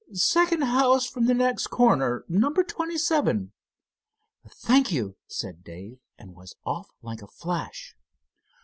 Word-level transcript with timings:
"Second 0.13 0.63
house 0.63 1.05
from 1.05 1.27
the 1.27 1.35
next 1.35 1.67
corner. 1.67 2.25
Number 2.27 2.63
twenty 2.63 2.97
seven." 2.97 3.51
"Thank 4.49 4.91
you," 4.91 5.15
said 5.27 5.63
Dave 5.63 5.99
and 6.17 6.33
was 6.33 6.55
off 6.65 6.89
like 7.03 7.21
a 7.21 7.27
flash. 7.27 7.95